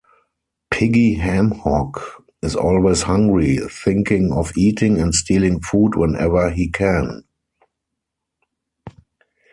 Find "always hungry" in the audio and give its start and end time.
2.55-3.59